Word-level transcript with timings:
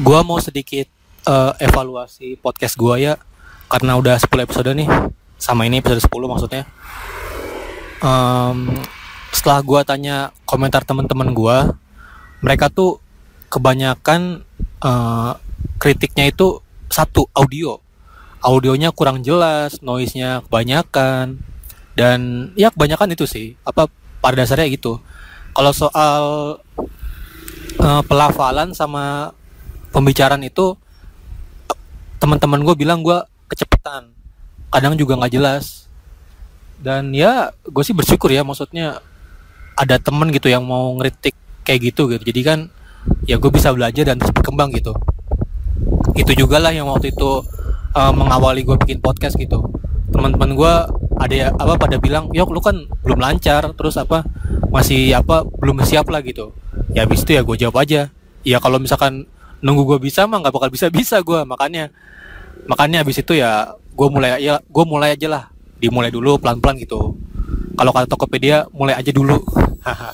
gua 0.00 0.24
mau 0.24 0.40
sedikit 0.40 0.88
uh, 1.28 1.52
evaluasi 1.60 2.40
podcast 2.40 2.80
gua 2.80 2.96
ya 2.96 3.14
karena 3.68 4.00
udah 4.00 4.16
10 4.16 4.46
episode 4.48 4.70
nih. 4.72 4.88
Sama 5.36 5.68
ini 5.68 5.84
episode 5.84 6.00
10 6.00 6.32
maksudnya. 6.32 6.64
Um, 8.00 8.72
setelah 9.34 9.60
gua 9.60 9.80
tanya 9.84 10.32
komentar 10.48 10.86
teman-teman 10.88 11.36
gua 11.36 11.76
mereka 12.40 12.72
tuh 12.72 12.98
kebanyakan 13.52 14.42
uh, 14.80 15.36
kritiknya 15.76 16.32
itu 16.32 16.64
satu 16.88 17.28
audio. 17.36 17.76
Audionya 18.42 18.90
kurang 18.90 19.22
jelas 19.22 19.78
noise-nya 19.84 20.42
kebanyakan 20.48 21.38
dan 21.94 22.50
ya 22.56 22.72
kebanyakan 22.72 23.12
itu 23.12 23.28
sih. 23.28 23.54
Apa 23.62 23.86
pada 24.24 24.42
dasarnya 24.42 24.72
gitu. 24.72 24.98
Kalau 25.52 25.72
soal 25.76 26.22
uh, 27.78 28.02
pelafalan 28.08 28.72
sama 28.72 29.36
pembicaraan 29.92 30.42
itu 30.42 30.74
teman-teman 32.18 32.64
gue 32.64 32.74
bilang 32.74 33.04
gue 33.04 33.18
kecepatan. 33.52 34.10
Kadang 34.72 34.96
juga 34.96 35.20
nggak 35.20 35.32
jelas. 35.36 35.86
Dan 36.82 37.14
ya 37.14 37.52
gue 37.62 37.82
sih 37.84 37.94
bersyukur 37.94 38.32
ya 38.32 38.42
maksudnya 38.42 38.98
ada 39.78 39.96
temen 40.02 40.32
gitu 40.34 40.50
yang 40.50 40.64
mau 40.64 40.90
ngeritik 40.98 41.36
kayak 41.62 41.92
gitu 41.92 42.10
gitu. 42.10 42.22
Jadi 42.24 42.40
kan 42.42 42.58
ya 43.26 43.38
gue 43.38 43.50
bisa 43.52 43.70
belajar 43.70 44.08
dan 44.08 44.18
terus 44.18 44.34
berkembang 44.34 44.72
gitu. 44.74 44.96
Itu 46.18 46.32
juga 46.34 46.58
lah 46.58 46.74
yang 46.74 46.90
waktu 46.90 47.14
itu 47.14 47.44
uh, 47.94 48.12
mengawali 48.12 48.66
gue 48.66 48.76
bikin 48.80 48.98
podcast 48.98 49.38
gitu. 49.38 49.62
Teman-teman 50.12 50.56
gue 50.56 50.74
ada 51.22 51.34
ya 51.34 51.48
apa 51.54 51.78
pada 51.78 51.96
bilang 52.02 52.32
yuk 52.34 52.50
lu 52.50 52.58
kan 52.58 52.74
belum 53.06 53.20
lancar 53.20 53.62
terus 53.78 53.94
apa 53.94 54.26
masih 54.74 55.14
apa 55.14 55.46
belum 55.46 55.84
siap 55.84 56.08
lah 56.10 56.24
gitu. 56.24 56.56
Ya 56.92 57.06
habis 57.06 57.22
itu 57.22 57.36
ya 57.36 57.42
gue 57.44 57.56
jawab 57.56 57.82
aja. 57.84 58.10
Ya 58.42 58.58
kalau 58.58 58.82
misalkan 58.82 59.30
nunggu 59.62 59.94
gue 59.94 59.98
bisa 60.10 60.26
mah 60.26 60.42
nggak 60.42 60.52
bakal 60.52 60.68
bisa 60.68 60.90
bisa 60.90 61.22
gue 61.22 61.46
makanya 61.46 61.94
makanya 62.66 63.06
habis 63.06 63.22
itu 63.22 63.38
ya 63.38 63.78
gue 63.92 64.08
mulai 64.10 64.42
ya 64.42 64.58
gue 64.58 64.84
mulai 64.84 65.14
aja 65.14 65.28
lah. 65.30 65.44
Dimulai 65.82 66.10
dulu 66.14 66.38
pelan 66.38 66.58
pelan 66.62 66.78
gitu. 66.78 67.18
Kalau 67.74 67.90
kata 67.90 68.06
Tokopedia 68.06 68.66
mulai 68.74 68.98
aja 68.98 69.10
dulu. 69.10 69.38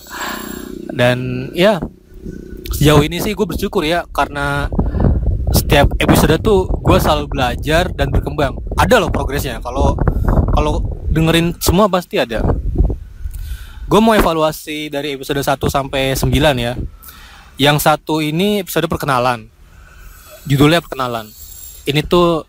Dan 0.98 1.50
ya 1.52 1.80
sejauh 2.72 3.00
ini 3.04 3.20
sih 3.20 3.32
gue 3.32 3.46
bersyukur 3.48 3.84
ya 3.84 4.04
karena 4.12 4.69
setiap 5.52 5.88
episode 5.96 6.36
tuh 6.44 6.69
gue 6.69 6.98
selalu 7.00 7.24
belajar 7.32 7.88
dan 7.92 8.12
berkembang. 8.12 8.56
Ada 8.76 9.00
loh 9.00 9.08
progresnya. 9.12 9.60
Kalau 9.64 9.96
kalau 10.52 10.84
dengerin 11.08 11.56
semua 11.60 11.88
pasti 11.88 12.20
ada. 12.20 12.44
Gue 13.88 14.00
mau 14.04 14.12
evaluasi 14.12 14.92
dari 14.92 15.16
episode 15.16 15.41
1 15.41 15.56
sampai 15.72 16.12
9 16.12 16.28
ya 16.60 16.76
yang 17.58 17.82
satu 17.82 18.22
ini 18.22 18.62
episode 18.62 18.86
perkenalan. 18.86 19.50
Judulnya 20.46 20.78
perkenalan. 20.78 21.26
Ini 21.90 22.06
tuh 22.06 22.46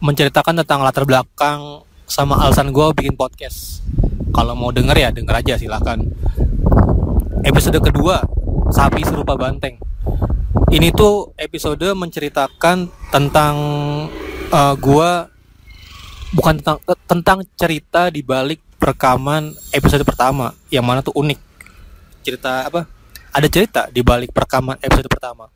menceritakan 0.00 0.64
tentang 0.64 0.80
latar 0.80 1.04
belakang 1.04 1.84
sama 2.08 2.40
alasan 2.40 2.72
gue 2.72 2.86
bikin 2.96 3.12
podcast. 3.20 3.84
Kalau 4.32 4.56
mau 4.56 4.72
denger 4.72 4.96
ya 4.96 5.08
denger 5.12 5.44
aja 5.44 5.54
silahkan. 5.60 6.00
Episode 7.44 7.84
kedua 7.84 8.24
sapi 8.72 9.04
serupa 9.04 9.36
banteng. 9.36 9.76
Ini 10.72 10.88
tuh 10.96 11.36
episode 11.36 11.84
menceritakan 11.92 12.88
tentang 13.12 13.56
uh, 14.52 14.74
gua 14.76 15.28
bukan 16.32 16.60
tentang 16.60 16.78
tentang 17.08 17.38
cerita 17.56 18.12
di 18.12 18.20
balik 18.20 18.60
perekaman 18.76 19.52
episode 19.72 20.04
pertama 20.04 20.52
yang 20.68 20.84
mana 20.84 21.00
tuh 21.00 21.16
unik. 21.16 21.40
Cerita 22.20 22.68
apa 22.68 22.97
ada 23.38 23.46
cerita 23.46 23.86
di 23.86 24.02
balik 24.02 24.34
perekaman 24.34 24.82
episode 24.82 25.06
pertama. 25.06 25.46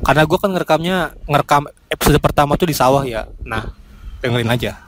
Karena 0.00 0.24
gue 0.24 0.38
kan 0.40 0.48
ngerekamnya 0.48 0.96
ngerekam 1.28 1.68
episode 1.92 2.18
pertama 2.24 2.56
tuh 2.56 2.72
di 2.72 2.76
sawah 2.76 3.04
ya. 3.04 3.28
Nah 3.44 3.68
dengerin 4.24 4.48
aja. 4.48 4.80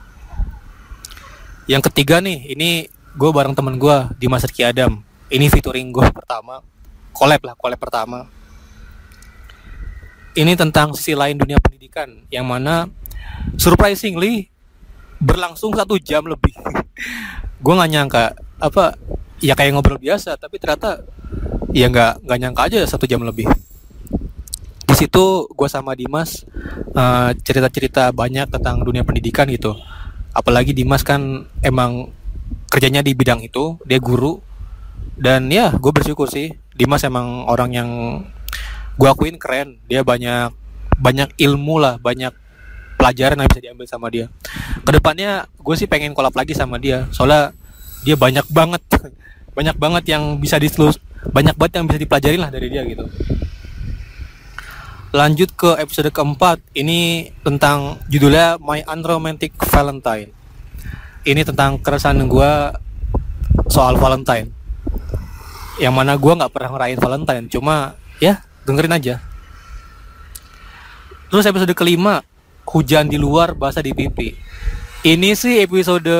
Yang 1.68 1.92
ketiga 1.92 2.24
nih 2.24 2.56
ini 2.56 2.88
gue 3.12 3.30
bareng 3.30 3.52
temen 3.52 3.76
gue 3.76 3.96
di 4.16 4.26
Master 4.32 4.48
Ki 4.48 4.64
Adam. 4.64 5.04
Ini 5.28 5.46
featuring 5.52 5.92
gue 5.92 6.08
pertama 6.08 6.64
collab 7.12 7.44
lah 7.44 7.54
collab 7.60 7.76
pertama. 7.76 8.24
Ini 10.32 10.56
tentang 10.56 10.96
sisi 10.96 11.12
lain 11.12 11.36
dunia 11.36 11.60
pendidikan 11.60 12.24
yang 12.32 12.48
mana 12.48 12.88
surprisingly 13.60 14.48
berlangsung 15.20 15.76
satu 15.76 16.00
jam 16.00 16.24
lebih. 16.24 16.54
Gue 17.64 17.74
nggak 17.76 17.90
nyangka 17.92 18.24
apa 18.56 18.96
ya 19.42 19.52
kayak 19.52 19.74
ngobrol 19.76 20.00
biasa 20.00 20.38
tapi 20.40 20.56
ternyata 20.56 21.04
ya 21.70 21.86
nggak 21.86 22.26
nggak 22.26 22.38
nyangka 22.38 22.62
aja 22.66 22.80
satu 22.86 23.06
jam 23.06 23.22
lebih. 23.22 23.46
Di 24.86 24.94
situ 24.98 25.46
gue 25.46 25.68
sama 25.70 25.94
Dimas 25.94 26.42
uh, 26.98 27.30
cerita-cerita 27.46 28.10
banyak 28.10 28.50
tentang 28.50 28.82
dunia 28.82 29.06
pendidikan 29.06 29.46
gitu. 29.46 29.78
Apalagi 30.34 30.74
Dimas 30.74 31.06
kan 31.06 31.46
emang 31.62 32.10
kerjanya 32.70 33.02
di 33.02 33.14
bidang 33.14 33.42
itu 33.42 33.78
dia 33.86 34.02
guru. 34.02 34.42
Dan 35.20 35.52
ya 35.52 35.70
gue 35.76 35.92
bersyukur 35.94 36.26
sih 36.26 36.50
Dimas 36.74 37.06
emang 37.06 37.46
orang 37.46 37.70
yang 37.70 37.90
gue 38.98 39.08
akuin 39.08 39.38
keren. 39.38 39.78
Dia 39.86 40.02
banyak 40.02 40.50
banyak 41.00 41.38
ilmu 41.38 41.80
lah 41.80 41.96
banyak 41.96 42.34
pelajaran 42.98 43.40
yang 43.40 43.48
bisa 43.48 43.62
diambil 43.62 43.86
sama 43.86 44.10
dia. 44.10 44.26
Ke 44.82 44.90
depannya 44.98 45.46
gue 45.54 45.74
sih 45.78 45.86
pengen 45.86 46.18
kolab 46.18 46.34
lagi 46.34 46.52
sama 46.52 46.82
dia. 46.82 47.06
Soalnya 47.14 47.54
dia 48.02 48.18
banyak 48.18 48.44
banget 48.50 48.82
banyak 49.56 49.76
banget 49.78 50.04
yang 50.18 50.40
bisa 50.42 50.58
ditelus 50.58 50.98
banyak 51.28 51.54
banget 51.60 51.72
yang 51.76 51.86
bisa 51.90 52.00
dipelajari 52.00 52.36
lah 52.40 52.48
dari 52.48 52.66
dia 52.72 52.82
gitu. 52.88 53.04
Lanjut 55.10 55.52
ke 55.52 55.76
episode 55.76 56.08
keempat. 56.14 56.64
Ini 56.72 57.30
tentang 57.44 58.00
judulnya 58.08 58.56
My 58.62 58.80
Unromantic 58.88 59.52
Valentine. 59.68 60.32
Ini 61.26 61.44
tentang 61.44 61.82
keresahan 61.82 62.24
gue 62.24 62.52
soal 63.68 64.00
Valentine. 64.00 64.48
Yang 65.76 65.94
mana 65.96 66.16
gue 66.16 66.32
nggak 66.32 66.52
pernah 66.52 66.70
ngerayain 66.72 67.00
Valentine 67.00 67.44
cuma 67.52 67.98
ya 68.22 68.40
dengerin 68.64 68.96
aja. 68.96 69.14
Terus 71.30 71.46
episode 71.46 71.74
kelima 71.78 72.26
hujan 72.66 73.06
di 73.10 73.18
luar 73.18 73.54
bahasa 73.54 73.82
di 73.82 73.94
pipi. 73.94 74.34
Ini 75.06 75.32
sih 75.34 75.62
episode 75.64 76.12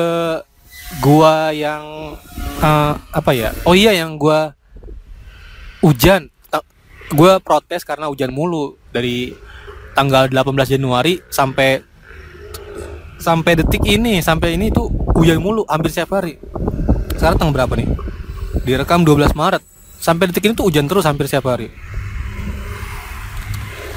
gua 0.99 1.51
yang 1.55 2.15
uh, 2.63 2.93
apa 2.97 3.31
ya? 3.31 3.51
Oh 3.63 3.75
iya 3.75 3.91
yang 3.95 4.15
gua 4.15 4.55
hujan. 5.81 6.29
Gua 7.11 7.43
protes 7.43 7.83
karena 7.83 8.07
hujan 8.07 8.31
mulu. 8.31 8.79
Dari 8.91 9.35
tanggal 9.91 10.31
18 10.31 10.79
Januari 10.79 11.19
sampai 11.27 11.83
sampai 13.21 13.53
detik 13.59 13.83
ini 13.85 14.17
sampai 14.23 14.57
ini 14.57 14.73
tuh 14.73 14.87
hujan 15.13 15.43
mulu 15.43 15.67
hampir 15.67 15.91
setiap 15.91 16.21
hari. 16.21 16.39
Sekarang 17.17 17.37
tanggal 17.37 17.55
berapa 17.63 17.73
nih? 17.77 17.89
Direkam 18.63 19.03
12 19.03 19.35
Maret. 19.35 19.63
Sampai 20.01 20.31
detik 20.31 20.47
ini 20.49 20.53
tuh 20.57 20.71
hujan 20.71 20.89
terus 20.89 21.05
hampir 21.05 21.29
setiap 21.29 21.53
hari. 21.53 21.69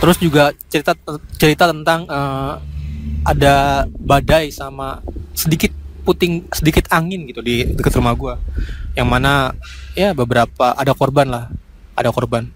Terus 0.03 0.21
juga 0.21 0.53
cerita 0.69 0.93
cerita 1.41 1.65
tentang 1.73 2.05
uh, 2.11 2.61
ada 3.25 3.89
badai 3.89 4.53
sama 4.53 5.01
sedikit 5.33 5.73
puting 6.05 6.45
sedikit 6.53 6.85
angin 6.93 7.25
gitu 7.25 7.41
di 7.41 7.65
dekat 7.65 7.97
rumah 7.97 8.13
gue 8.13 8.35
yang 8.93 9.09
mana 9.09 9.57
ya 9.97 10.13
beberapa 10.13 10.77
ada 10.77 10.93
korban 10.93 11.33
lah 11.33 11.45
ada 11.95 12.11
korban. 12.11 12.51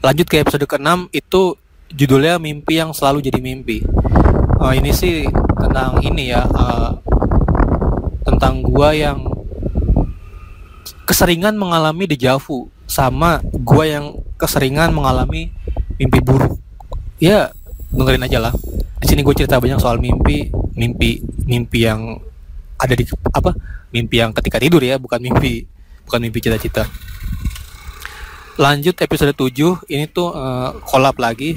Lanjut 0.00 0.26
ke 0.28 0.40
episode 0.40 0.64
ke-6 0.64 1.12
itu 1.12 1.56
judulnya 1.92 2.40
mimpi 2.40 2.80
yang 2.80 2.96
selalu 2.96 3.20
jadi 3.20 3.40
mimpi. 3.40 3.84
Uh, 4.60 4.72
ini 4.76 4.92
sih 4.92 5.28
tentang 5.60 6.00
ini 6.00 6.32
ya 6.32 6.44
uh, 6.44 6.96
tentang 8.24 8.64
gua 8.64 8.92
yang 8.96 9.24
keseringan 11.04 11.58
mengalami 11.58 12.06
dejavu 12.06 12.70
sama 12.86 13.42
gue 13.44 13.84
yang 13.86 14.14
keseringan 14.38 14.94
mengalami 14.94 15.52
mimpi 16.00 16.18
buruk. 16.22 16.56
Ya 17.20 17.52
dengerin 17.92 18.24
aja 18.24 18.38
lah. 18.40 18.54
Di 19.00 19.06
sini 19.08 19.20
gue 19.20 19.34
cerita 19.36 19.60
banyak 19.60 19.80
soal 19.80 19.98
mimpi 19.98 20.48
mimpi 20.76 21.20
mimpi 21.44 21.84
yang 21.84 22.16
ada 22.80 22.94
di 22.96 23.04
apa 23.36 23.52
mimpi 23.92 24.16
yang 24.22 24.32
ketika 24.32 24.56
tidur 24.56 24.80
ya 24.80 24.96
bukan 24.96 25.20
mimpi 25.20 25.68
bukan 26.08 26.20
mimpi 26.24 26.40
cita-cita 26.40 26.88
lanjut 28.60 28.92
episode 29.00 29.32
7 29.32 29.88
ini 29.88 30.04
tuh 30.04 30.36
uh, 30.36 30.76
collab 30.84 31.16
lagi 31.16 31.56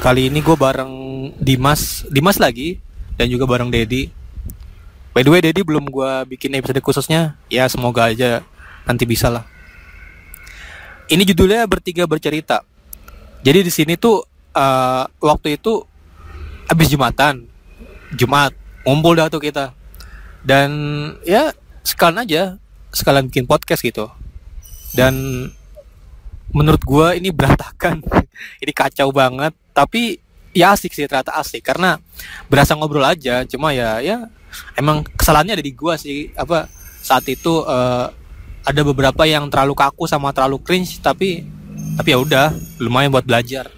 kali 0.00 0.32
ini 0.32 0.40
gue 0.40 0.56
bareng 0.56 0.92
Dimas 1.36 2.08
Dimas 2.08 2.40
lagi 2.40 2.80
dan 3.20 3.28
juga 3.28 3.44
bareng 3.44 3.68
Dedi 3.68 4.08
by 5.12 5.20
the 5.20 5.28
way 5.28 5.44
Dedi 5.44 5.60
belum 5.60 5.92
gue 5.92 6.10
bikin 6.32 6.56
episode 6.56 6.80
khususnya 6.80 7.36
ya 7.52 7.68
semoga 7.68 8.08
aja 8.08 8.40
nanti 8.88 9.04
bisa 9.04 9.28
lah 9.28 9.44
ini 11.08 11.24
judulnya 11.24 11.64
bertiga 11.64 12.04
bercerita. 12.04 12.60
Jadi 13.40 13.64
di 13.64 13.72
sini 13.72 13.96
tuh 13.96 14.28
uh, 14.52 15.04
waktu 15.24 15.56
itu 15.56 15.80
habis 16.68 16.92
jumatan, 16.92 17.48
Jumat 18.12 18.52
ngumpul 18.84 19.16
dah 19.16 19.32
tuh 19.32 19.40
kita. 19.40 19.72
Dan 20.44 20.70
ya 21.24 21.56
sekalian 21.80 22.28
aja 22.28 22.42
sekalian 22.92 23.32
bikin 23.32 23.48
podcast 23.48 23.80
gitu. 23.80 24.12
Dan 24.92 25.48
menurut 26.52 26.82
gue 26.82 27.06
ini 27.20 27.28
berantakan. 27.32 28.00
Ini 28.62 28.72
kacau 28.72 29.10
banget. 29.10 29.50
Tapi 29.74 30.18
ya 30.54 30.74
asik 30.74 30.94
sih 30.94 31.04
ternyata 31.04 31.36
asik. 31.36 31.62
Karena 31.64 31.98
berasa 32.46 32.74
ngobrol 32.74 33.04
aja 33.04 33.42
cuma 33.44 33.74
ya 33.74 33.98
ya 33.98 34.30
emang 34.78 35.04
kesalahannya 35.04 35.58
ada 35.58 35.64
di 35.64 35.74
gue 35.74 35.94
sih. 35.98 36.30
Apa 36.38 36.70
saat 37.02 37.26
itu 37.28 37.64
uh, 37.64 38.10
ada 38.64 38.80
beberapa 38.84 39.24
yang 39.24 39.48
terlalu 39.48 39.72
kaku 39.72 40.04
sama 40.04 40.34
terlalu 40.34 40.60
cringe 40.60 41.00
tapi 41.00 41.46
tapi 41.96 42.08
ya 42.12 42.18
udah 42.20 42.46
lumayan 42.78 43.10
buat 43.10 43.26
belajar. 43.26 43.70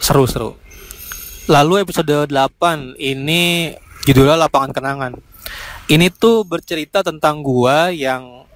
Seru 0.00 0.28
seru. 0.28 0.52
Lalu 1.44 1.84
episode 1.84 2.28
8 2.28 2.96
ini 2.96 3.72
judulnya 4.04 4.48
lapangan 4.48 4.72
kenangan. 4.72 5.12
Ini 5.84 6.08
tuh 6.16 6.48
bercerita 6.48 7.04
tentang 7.04 7.44
gua 7.44 7.92
yang 7.92 8.48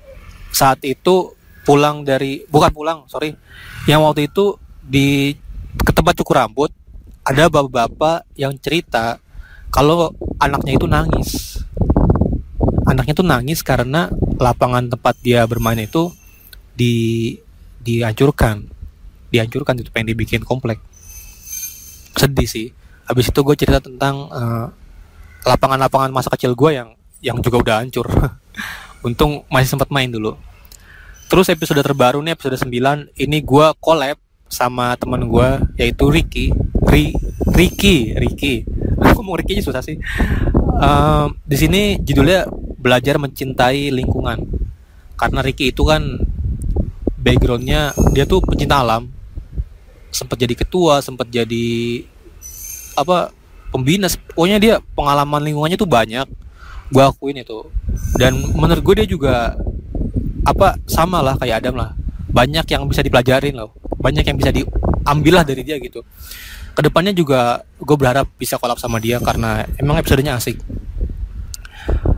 saat 0.53 0.83
itu 0.85 1.35
pulang 1.69 2.03
dari 2.03 2.45
bukan 2.49 2.71
pulang 2.73 2.99
sorry. 3.11 3.37
Yang 3.85 4.01
waktu 4.05 4.21
itu 4.29 4.45
di 4.81 5.37
ke 5.85 5.93
tempat 5.93 6.17
cukur 6.17 6.41
rambut 6.41 6.71
ada 7.29 7.53
bapak-bapak 7.53 8.25
yang 8.41 8.57
cerita 8.57 9.21
kalau 9.69 10.17
anaknya 10.41 10.81
itu 10.81 10.89
nangis. 10.89 11.61
Anaknya 12.89 13.13
tuh 13.13 13.27
nangis 13.29 13.61
karena 13.61 14.09
lapangan 14.41 14.89
tempat 14.89 15.13
dia 15.21 15.45
bermain 15.45 15.77
itu 15.77 16.09
di 16.73 17.37
dihancurkan. 17.85 18.65
Dihancurkan 19.29 19.77
itu 19.77 19.93
pengen 19.93 20.17
dibikin 20.17 20.41
komplek. 20.41 20.81
Sedih 22.17 22.49
sih. 22.49 22.73
Habis 23.05 23.29
itu 23.29 23.41
gue 23.45 23.57
cerita 23.61 23.85
tentang 23.85 24.29
uh, 24.33 24.73
lapangan-lapangan 25.45 26.13
masa 26.13 26.33
kecil 26.33 26.57
gue 26.57 26.81
yang 26.81 26.97
yang 27.21 27.37
juga 27.45 27.61
udah 27.61 27.75
hancur 27.83 28.07
untung 29.03 29.47
masih 29.53 29.71
sempat 29.71 29.89
main 29.93 30.11
dulu. 30.11 30.35
Terus 31.29 31.53
episode 31.53 31.85
terbaru 31.85 32.25
nih 32.25 32.33
episode 32.33 32.57
9 32.57 33.13
ini 33.21 33.39
gue 33.45 33.67
collab 33.85 34.17
sama 34.49 34.97
teman 34.97 35.29
gue 35.29 35.49
yaitu 35.77 36.09
Ricky. 36.09 36.47
Ri 36.89 37.13
Ricky 37.53 38.17
Ricky. 38.17 38.65
Aku 39.13 39.21
mau 39.21 39.37
Ricky 39.37 39.61
susah 39.61 39.85
sih. 39.85 40.01
Uh, 40.79 41.29
di 41.45 41.57
sini 41.59 41.83
judulnya 42.01 42.49
belajar 42.81 43.21
mencintai 43.21 43.93
lingkungan. 43.93 44.41
Karena 45.19 45.45
Ricky 45.45 45.75
itu 45.75 45.85
kan 45.85 46.03
backgroundnya 47.19 47.93
dia 48.17 48.25
tuh 48.25 48.41
pencinta 48.41 48.81
alam. 48.81 49.13
Sempat 50.09 50.41
jadi 50.41 50.57
ketua 50.57 51.05
sempat 51.05 51.29
jadi 51.29 52.03
apa 52.97 53.31
pembina. 53.69 54.09
Pokoknya 54.33 54.57
dia 54.57 54.75
pengalaman 54.97 55.45
lingkungannya 55.45 55.77
tuh 55.77 55.91
banyak 55.91 56.48
gue 56.89 57.03
akuin 57.05 57.41
itu. 57.41 57.69
Dan 58.17 58.41
menurut 58.57 58.83
gue 58.83 58.95
dia 59.05 59.09
juga 59.09 59.55
apa 60.45 60.81
sama 60.89 61.21
lah 61.21 61.37
kayak 61.37 61.65
Adam 61.65 61.77
lah. 61.77 61.93
Banyak 62.29 62.65
yang 62.69 62.89
bisa 62.89 63.05
dipelajarin 63.05 63.57
loh. 63.57 63.77
Banyak 64.01 64.25
yang 64.25 64.37
bisa 64.37 64.51
diambil 64.53 65.43
lah 65.43 65.45
dari 65.45 65.63
dia 65.65 65.77
gitu. 65.81 66.05
Ke 66.73 66.81
depannya 66.85 67.13
juga 67.13 67.65
gue 67.81 67.97
berharap 67.97 68.29
bisa 68.39 68.57
kolab 68.57 68.81
sama 68.81 69.03
dia 69.03 69.21
karena 69.21 69.67
emang 69.77 70.01
episodenya 70.01 70.37
asik. 70.41 70.61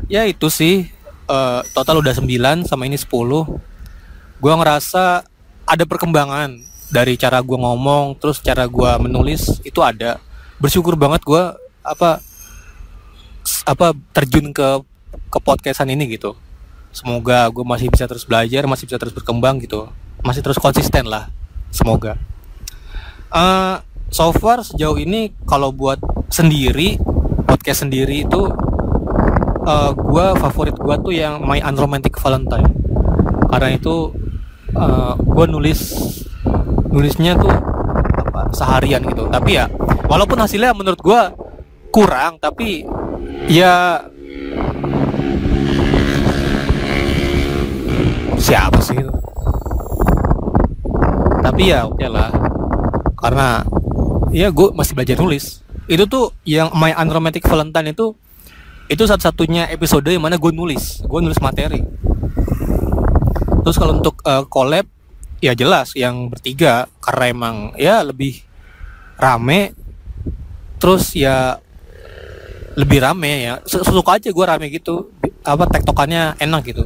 Ya 0.06 0.26
itu 0.26 0.46
sih. 0.50 0.90
Uh, 1.30 1.62
total 1.70 2.02
udah 2.02 2.10
9 2.10 2.26
sama 2.66 2.90
ini 2.90 2.98
10 2.98 3.06
gue 4.42 4.50
ngerasa 4.50 5.22
ada 5.62 5.84
perkembangan 5.86 6.58
dari 6.90 7.14
cara 7.14 7.38
gue 7.38 7.54
ngomong 7.54 8.18
terus 8.18 8.42
cara 8.42 8.66
gue 8.66 8.90
menulis 8.98 9.62
itu 9.62 9.78
ada. 9.78 10.18
Bersyukur 10.58 10.98
banget 10.98 11.22
gue 11.22 11.42
apa 11.86 12.18
apa 13.64 13.96
terjun 14.12 14.52
ke 14.52 14.68
ke 15.30 15.38
podcastan 15.42 15.90
ini 15.90 16.10
gitu. 16.18 16.34
Semoga 16.90 17.46
gue 17.54 17.62
masih 17.62 17.86
bisa 17.86 18.10
terus 18.10 18.26
belajar 18.26 18.66
masih 18.66 18.90
bisa 18.90 18.98
terus 18.98 19.14
berkembang 19.14 19.62
gitu. 19.62 19.86
Masih 20.26 20.42
terus 20.42 20.58
konsisten 20.58 21.06
lah 21.06 21.30
semoga. 21.70 22.18
Uh, 23.30 23.78
so 24.10 24.34
far 24.34 24.66
sejauh 24.66 24.98
ini 24.98 25.30
kalau 25.46 25.70
buat 25.70 26.02
sendiri 26.34 26.98
podcast 27.46 27.86
sendiri 27.86 28.26
itu 28.26 28.50
uh, 29.66 29.90
gue 29.94 30.26
favorit 30.42 30.74
gue 30.74 30.96
tuh 30.98 31.14
yang 31.14 31.46
My 31.46 31.62
Unromantic 31.62 32.18
Valentine. 32.18 32.74
Karena 33.50 33.70
itu 33.74 34.14
uh, 34.74 35.14
gue 35.14 35.46
nulis 35.46 35.80
nulisnya 36.90 37.38
tuh 37.38 37.54
seharian 38.50 39.06
gitu. 39.06 39.30
Tapi 39.30 39.50
ya 39.62 39.70
walaupun 40.10 40.42
hasilnya 40.42 40.74
menurut 40.74 40.98
gue 40.98 41.20
kurang 41.94 42.38
tapi 42.42 42.82
ya. 43.50 44.06
Siapa 48.40 48.78
sih 48.80 48.96
itu? 48.96 49.12
Tapi 51.42 51.62
ya 51.68 51.84
oke 51.84 52.06
lah. 52.06 52.30
Karena 53.18 53.66
ya 54.30 54.48
gue 54.54 54.70
masih 54.72 54.94
belajar 54.94 55.18
nulis. 55.18 55.60
Itu 55.90 56.06
tuh 56.06 56.30
yang 56.46 56.70
My 56.78 56.94
Unromantic 56.94 57.42
Valentine 57.44 57.90
itu 57.90 58.14
itu 58.90 59.02
satu-satunya 59.06 59.70
episode 59.70 60.06
yang 60.06 60.22
mana 60.22 60.38
gue 60.38 60.52
nulis. 60.54 61.02
Gue 61.04 61.20
nulis 61.20 61.42
materi. 61.42 61.82
Terus 63.60 63.76
kalau 63.76 63.98
untuk 63.98 64.22
uh, 64.24 64.46
collab 64.48 64.88
ya 65.42 65.52
jelas 65.52 65.92
yang 65.98 66.32
bertiga 66.32 66.88
karena 67.02 67.24
emang 67.28 67.56
ya 67.76 68.00
lebih 68.06 68.40
rame. 69.20 69.76
Terus 70.80 71.12
ya 71.12 71.60
lebih 72.78 72.98
rame 73.02 73.50
ya. 73.50 73.54
Suka 73.66 74.18
aja 74.18 74.30
gue 74.30 74.44
rame 74.46 74.66
gitu. 74.70 75.10
Apa 75.42 75.66
tektokannya 75.66 76.38
enak 76.38 76.62
gitu. 76.66 76.84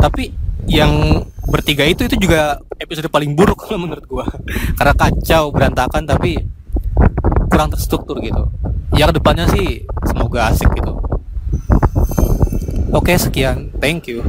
Tapi 0.00 0.34
yang 0.70 1.22
bertiga 1.46 1.82
itu 1.86 2.06
itu 2.06 2.16
juga 2.16 2.62
episode 2.78 3.10
paling 3.10 3.34
buruk 3.34 3.66
kalau 3.66 3.78
menurut 3.86 4.06
gua. 4.06 4.26
Karena 4.78 4.94
kacau 4.94 5.50
berantakan 5.50 6.06
tapi 6.06 6.38
kurang 7.50 7.70
terstruktur 7.70 8.18
gitu. 8.22 8.48
Ya 8.96 9.08
ke 9.08 9.18
depannya 9.18 9.48
sih 9.50 9.86
semoga 10.06 10.52
asik 10.52 10.70
gitu. 10.76 10.92
Oke 12.92 13.16
sekian. 13.16 13.72
Thank 13.80 14.12
you 14.12 14.20